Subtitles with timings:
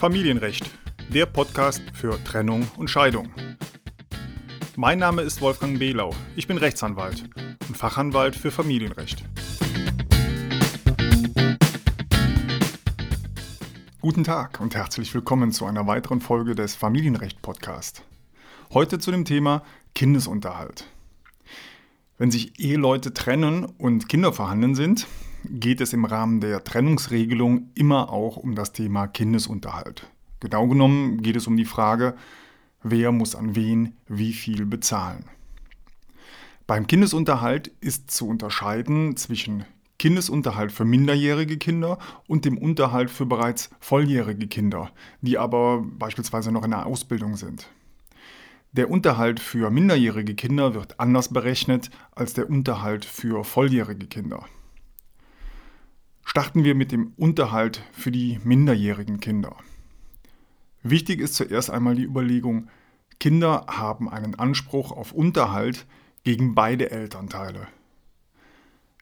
[0.00, 0.64] Familienrecht,
[1.12, 3.28] der Podcast für Trennung und Scheidung.
[4.74, 6.14] Mein Name ist Wolfgang Behlau.
[6.36, 7.28] Ich bin Rechtsanwalt
[7.68, 9.22] und Fachanwalt für Familienrecht.
[14.00, 18.02] Guten Tag und herzlich willkommen zu einer weiteren Folge des Familienrecht Podcast.
[18.72, 19.62] Heute zu dem Thema
[19.94, 20.86] Kindesunterhalt.
[22.16, 25.06] Wenn sich Eheleute trennen und Kinder vorhanden sind,
[25.44, 30.10] geht es im Rahmen der Trennungsregelung immer auch um das Thema Kindesunterhalt.
[30.40, 32.14] Genau genommen geht es um die Frage,
[32.82, 35.24] wer muss an wen wie viel bezahlen.
[36.66, 39.64] Beim Kindesunterhalt ist zu unterscheiden zwischen
[39.98, 46.64] Kindesunterhalt für minderjährige Kinder und dem Unterhalt für bereits volljährige Kinder, die aber beispielsweise noch
[46.64, 47.68] in der Ausbildung sind.
[48.72, 54.46] Der Unterhalt für minderjährige Kinder wird anders berechnet als der Unterhalt für volljährige Kinder.
[56.30, 59.56] Starten wir mit dem Unterhalt für die minderjährigen Kinder.
[60.84, 62.68] Wichtig ist zuerst einmal die Überlegung,
[63.18, 65.86] Kinder haben einen Anspruch auf Unterhalt
[66.22, 67.66] gegen beide Elternteile.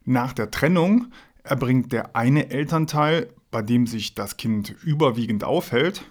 [0.07, 1.09] Nach der Trennung
[1.43, 6.11] erbringt der eine Elternteil, bei dem sich das Kind überwiegend aufhält,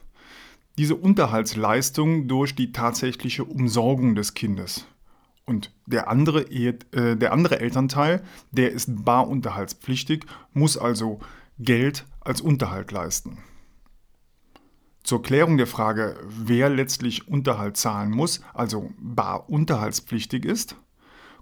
[0.78, 4.86] diese Unterhaltsleistung durch die tatsächliche Umsorgung des Kindes.
[5.48, 11.20] Und der andere, äh, der andere Elternteil, der ist barunterhaltspflichtig, muss also
[11.58, 13.40] Geld als Unterhalt leisten.
[15.04, 20.76] Zur Klärung der Frage, wer letztlich Unterhalt zahlen muss, also barunterhaltspflichtig ist,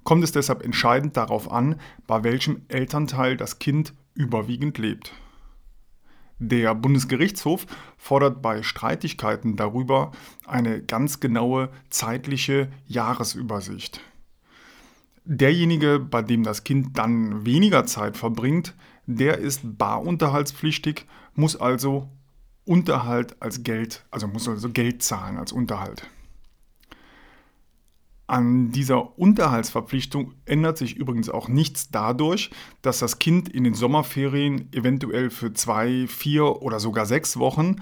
[0.03, 5.13] kommt es deshalb entscheidend darauf an, bei welchem Elternteil das Kind überwiegend lebt.
[6.39, 7.65] Der Bundesgerichtshof
[7.97, 10.11] fordert bei Streitigkeiten darüber
[10.45, 14.01] eine ganz genaue zeitliche Jahresübersicht.
[15.23, 18.75] Derjenige, bei dem das Kind dann weniger Zeit verbringt,
[19.07, 22.09] der ist barunterhaltspflichtig, muss also
[22.65, 26.07] Unterhalt als Geld, also muss also Geld zahlen als Unterhalt.
[28.27, 32.49] An dieser Unterhaltsverpflichtung ändert sich übrigens auch nichts dadurch,
[32.81, 37.75] dass das Kind in den Sommerferien eventuell für zwei, vier oder sogar sechs Wochen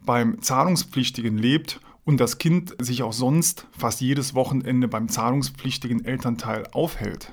[0.00, 6.66] beim Zahlungspflichtigen lebt und das Kind sich auch sonst fast jedes Wochenende beim zahlungspflichtigen Elternteil
[6.72, 7.32] aufhält.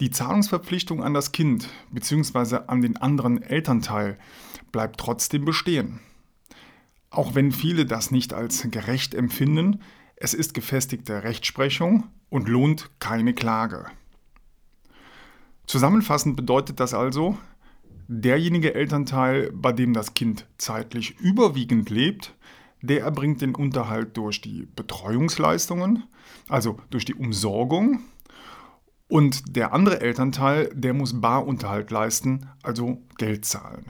[0.00, 2.60] Die Zahlungsverpflichtung an das Kind bzw.
[2.66, 4.18] an den anderen Elternteil
[4.70, 6.00] bleibt trotzdem bestehen.
[7.10, 9.80] Auch wenn viele das nicht als gerecht empfinden,
[10.20, 13.86] es ist gefestigte Rechtsprechung und lohnt keine Klage.
[15.66, 17.38] Zusammenfassend bedeutet das also,
[18.06, 22.34] derjenige Elternteil, bei dem das Kind zeitlich überwiegend lebt,
[22.82, 26.04] der erbringt den Unterhalt durch die Betreuungsleistungen,
[26.48, 28.00] also durch die Umsorgung.
[29.08, 33.86] Und der andere Elternteil, der muss Barunterhalt leisten, also Geld zahlen.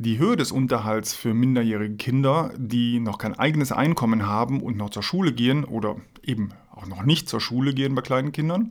[0.00, 4.90] Die Höhe des Unterhalts für minderjährige Kinder, die noch kein eigenes Einkommen haben und noch
[4.90, 8.70] zur Schule gehen oder eben auch noch nicht zur Schule gehen bei kleinen Kindern,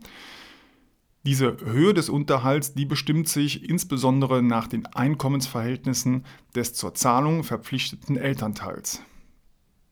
[1.24, 6.24] diese Höhe des Unterhalts, die bestimmt sich insbesondere nach den Einkommensverhältnissen
[6.54, 9.02] des zur Zahlung verpflichteten Elternteils.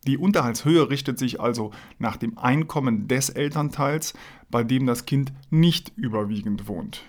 [0.07, 4.15] Die Unterhaltshöhe richtet sich also nach dem Einkommen des Elternteils,
[4.51, 7.03] bei dem das Kind nicht überwiegend wohnt.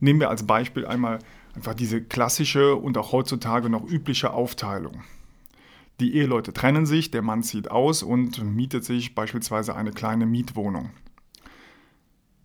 [0.00, 1.20] Nehmen wir als Beispiel einmal
[1.58, 5.02] einfach diese klassische und auch heutzutage noch übliche Aufteilung.
[5.98, 10.90] Die Eheleute trennen sich, der Mann zieht aus und mietet sich beispielsweise eine kleine Mietwohnung.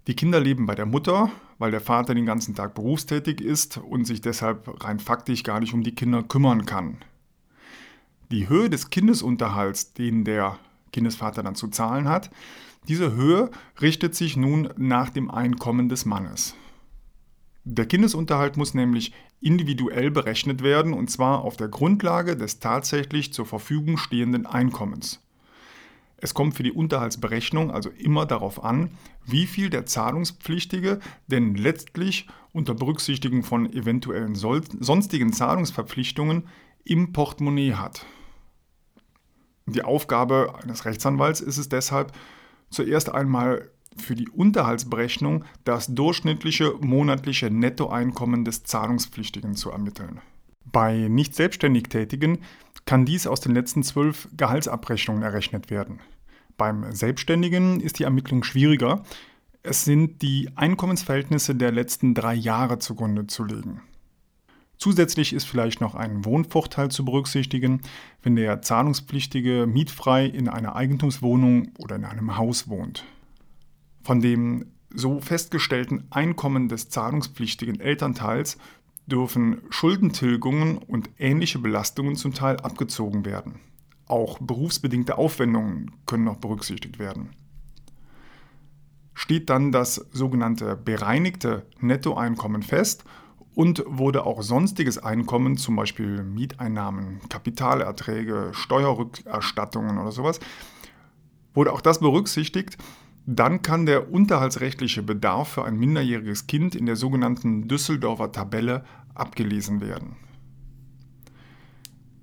[0.08, 1.30] Die Kinder leben bei der Mutter,
[1.60, 5.76] weil der Vater den ganzen Tag berufstätig ist und sich deshalb rein faktisch gar nicht
[5.76, 6.98] um die Kinder kümmern kann.
[8.32, 10.58] Die Höhe des Kindesunterhalts, den der
[10.92, 12.32] Kindesvater dann zu zahlen hat,
[12.88, 16.56] diese Höhe richtet sich nun nach dem Einkommen des Mannes.
[17.66, 23.46] Der Kindesunterhalt muss nämlich individuell berechnet werden und zwar auf der Grundlage des tatsächlich zur
[23.46, 25.22] Verfügung stehenden Einkommens.
[26.18, 28.92] Es kommt für die Unterhaltsberechnung also immer darauf an,
[29.26, 36.48] wie viel der Zahlungspflichtige denn letztlich unter Berücksichtigung von eventuellen sonstigen Zahlungsverpflichtungen
[36.86, 38.06] im Portemonnaie hat.
[39.66, 42.12] Die Aufgabe eines Rechtsanwalts ist es deshalb,
[42.70, 50.22] zuerst einmal für die Unterhaltsberechnung das durchschnittliche monatliche Nettoeinkommen des Zahlungspflichtigen zu ermitteln.
[50.66, 52.40] Bei nicht selbstständig Tätigen
[52.86, 56.00] kann dies aus den letzten zwölf Gehaltsabrechnungen errechnet werden.
[56.58, 59.04] Beim Selbstständigen ist die Ermittlung schwieriger.
[59.64, 63.82] Es sind die Einkommensverhältnisse der letzten drei Jahre zugrunde zu legen.
[64.78, 67.82] Zusätzlich ist vielleicht noch ein Wohnvorteil zu berücksichtigen,
[68.22, 73.06] wenn der Zahlungspflichtige mietfrei in einer Eigentumswohnung oder in einem Haus wohnt.
[74.04, 78.58] Von dem so festgestellten Einkommen des zahlungspflichtigen Elternteils
[79.08, 83.60] dürfen Schuldentilgungen und ähnliche Belastungen zum Teil abgezogen werden.
[84.06, 87.32] Auch berufsbedingte Aufwendungen können noch berücksichtigt werden.
[89.14, 93.04] Steht dann das sogenannte bereinigte Nettoeinkommen fest
[93.56, 100.40] und wurde auch sonstiges Einkommen, zum Beispiel Mieteinnahmen, Kapitalerträge, Steuerrückerstattungen oder sowas,
[101.54, 102.78] wurde auch das berücksichtigt,
[103.26, 108.84] dann kann der unterhaltsrechtliche Bedarf für ein minderjähriges Kind in der sogenannten Düsseldorfer Tabelle
[109.16, 110.18] abgelesen werden.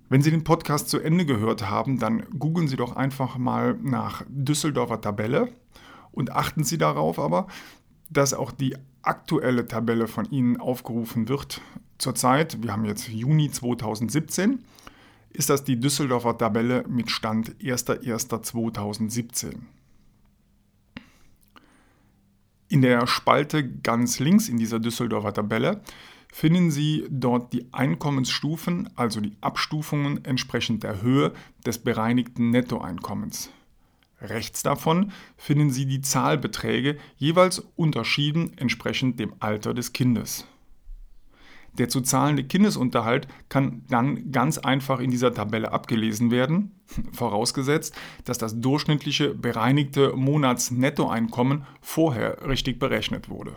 [0.08, 4.24] Wenn Sie den Podcast zu Ende gehört haben, dann googeln Sie doch einfach mal nach
[4.28, 5.48] Düsseldorfer Tabelle
[6.10, 7.46] und achten Sie darauf aber,
[8.10, 11.60] dass auch die aktuelle Tabelle von Ihnen aufgerufen wird.
[11.98, 14.64] Zurzeit, wir haben jetzt Juni 2017,
[15.32, 19.79] ist das die Düsseldorfer Tabelle mit Stand 1.1.2017.
[22.70, 25.80] In der Spalte ganz links in dieser Düsseldorfer Tabelle
[26.32, 31.32] finden Sie dort die Einkommensstufen, also die Abstufungen entsprechend der Höhe
[31.66, 33.50] des bereinigten Nettoeinkommens.
[34.20, 40.46] Rechts davon finden Sie die Zahlbeträge, jeweils unterschieden entsprechend dem Alter des Kindes.
[41.78, 46.72] Der zu zahlende Kindesunterhalt kann dann ganz einfach in dieser Tabelle abgelesen werden,
[47.12, 47.94] vorausgesetzt,
[48.24, 53.52] dass das durchschnittliche bereinigte Monatsnettoeinkommen vorher richtig berechnet wurde.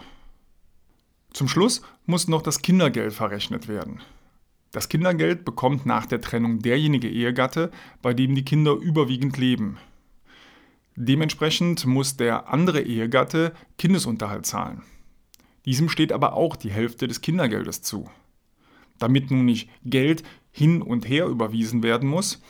[1.33, 4.01] Zum Schluss muss noch das Kindergeld verrechnet werden.
[4.71, 7.71] Das Kindergeld bekommt nach der Trennung derjenige Ehegatte,
[8.01, 9.77] bei dem die Kinder überwiegend leben.
[10.95, 14.83] Dementsprechend muss der andere Ehegatte Kindesunterhalt zahlen.
[15.65, 18.09] Diesem steht aber auch die Hälfte des Kindergeldes zu.
[18.99, 22.41] Damit nun nicht Geld hin und her überwiesen werden muss,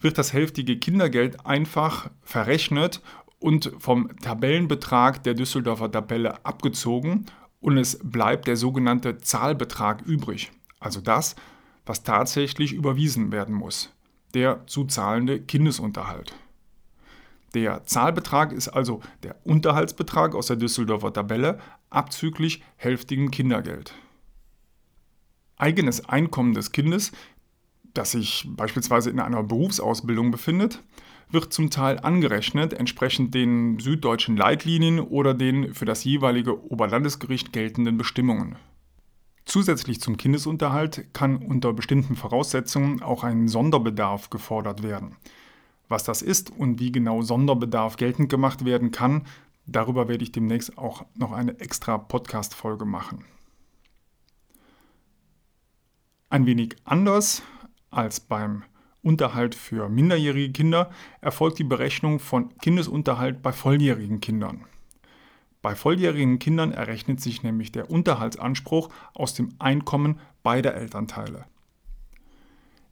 [0.00, 3.02] wird das hälftige Kindergeld einfach verrechnet
[3.38, 7.26] und vom Tabellenbetrag der Düsseldorfer Tabelle abgezogen
[7.60, 11.36] und es bleibt der sogenannte Zahlbetrag übrig, also das,
[11.84, 13.92] was tatsächlich überwiesen werden muss,
[14.34, 16.34] der zu zahlende Kindesunterhalt.
[17.54, 21.58] Der Zahlbetrag ist also der Unterhaltsbetrag aus der Düsseldorfer Tabelle
[21.90, 23.94] abzüglich hälftigen Kindergeld.
[25.56, 27.12] Eigenes Einkommen des Kindes,
[27.92, 30.82] das sich beispielsweise in einer Berufsausbildung befindet,
[31.30, 37.98] wird zum Teil angerechnet, entsprechend den süddeutschen Leitlinien oder den für das jeweilige Oberlandesgericht geltenden
[37.98, 38.56] Bestimmungen.
[39.44, 45.16] Zusätzlich zum Kindesunterhalt kann unter bestimmten Voraussetzungen auch ein Sonderbedarf gefordert werden.
[45.88, 49.26] Was das ist und wie genau Sonderbedarf geltend gemacht werden kann,
[49.66, 53.24] darüber werde ich demnächst auch noch eine extra Podcast-Folge machen.
[56.28, 57.42] Ein wenig anders
[57.90, 58.62] als beim
[59.02, 60.90] Unterhalt für minderjährige Kinder
[61.20, 64.66] erfolgt die Berechnung von Kindesunterhalt bei volljährigen Kindern.
[65.62, 71.46] Bei volljährigen Kindern errechnet sich nämlich der Unterhaltsanspruch aus dem Einkommen beider Elternteile.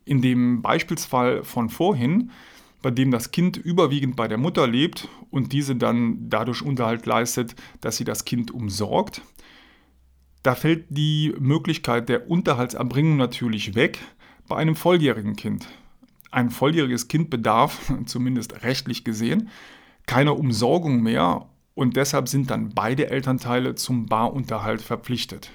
[0.04, 2.30] In dem Beispielsfall von vorhin
[2.82, 7.56] bei dem das Kind überwiegend bei der Mutter lebt und diese dann dadurch Unterhalt leistet,
[7.80, 9.22] dass sie das Kind umsorgt.
[10.42, 13.98] Da fällt die Möglichkeit der Unterhaltserbringung natürlich weg
[14.46, 15.66] bei einem volljährigen Kind.
[16.30, 19.48] Ein volljähriges Kind bedarf, zumindest rechtlich gesehen,
[20.06, 25.50] keiner Umsorgung mehr und deshalb sind dann beide Elternteile zum Barunterhalt verpflichtet.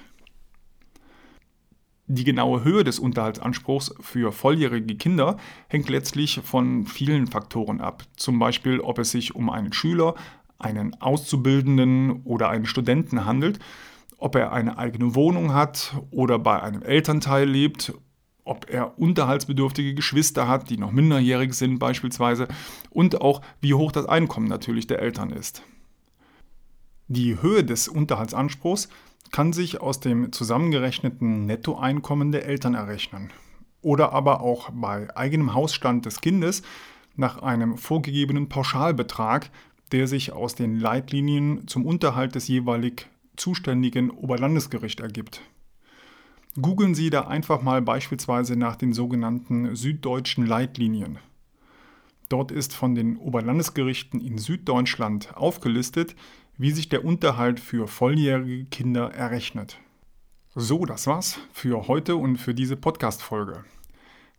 [2.06, 8.02] Die genaue Höhe des Unterhaltsanspruchs für volljährige Kinder hängt letztlich von vielen Faktoren ab.
[8.16, 10.14] Zum Beispiel, ob es sich um einen Schüler,
[10.58, 13.58] einen Auszubildenden oder einen Studenten handelt,
[14.18, 17.94] ob er eine eigene Wohnung hat oder bei einem Elternteil lebt,
[18.44, 22.48] ob er unterhaltsbedürftige Geschwister hat, die noch minderjährig sind beispielsweise
[22.90, 25.62] und auch wie hoch das Einkommen natürlich der Eltern ist.
[27.08, 28.90] Die Höhe des Unterhaltsanspruchs
[29.34, 33.32] kann sich aus dem zusammengerechneten Nettoeinkommen der Eltern errechnen
[33.82, 36.62] oder aber auch bei eigenem Hausstand des Kindes
[37.16, 39.50] nach einem vorgegebenen Pauschalbetrag,
[39.90, 45.40] der sich aus den Leitlinien zum Unterhalt des jeweilig zuständigen Oberlandesgericht ergibt.
[46.62, 51.18] Googeln Sie da einfach mal beispielsweise nach den sogenannten süddeutschen Leitlinien.
[52.28, 56.14] Dort ist von den Oberlandesgerichten in Süddeutschland aufgelistet,
[56.56, 59.78] wie sich der Unterhalt für volljährige Kinder errechnet.
[60.54, 63.64] So, das war's für heute und für diese Podcast-Folge.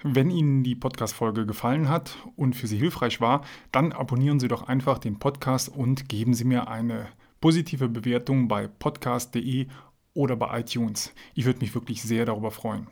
[0.03, 4.67] Wenn Ihnen die Podcast-Folge gefallen hat und für Sie hilfreich war, dann abonnieren Sie doch
[4.67, 7.07] einfach den Podcast und geben Sie mir eine
[7.41, 9.67] positive Bewertung bei podcast.de
[10.13, 11.13] oder bei iTunes.
[11.33, 12.87] Ich würde mich wirklich sehr darüber freuen.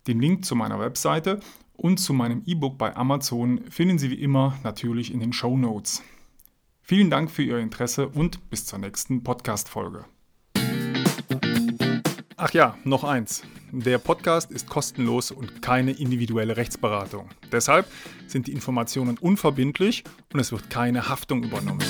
[0.08, 1.40] Den Link zu meiner Webseite
[1.74, 6.02] und zu meinem E-Book bei Amazon finden Sie wie immer natürlich in den Show Notes.
[6.82, 10.06] Vielen Dank für Ihr Interesse und bis zur nächsten Podcast-Folge.
[12.44, 13.44] Ach ja, noch eins.
[13.72, 17.30] Der Podcast ist kostenlos und keine individuelle Rechtsberatung.
[17.52, 17.86] Deshalb
[18.26, 21.86] sind die Informationen unverbindlich und es wird keine Haftung übernommen.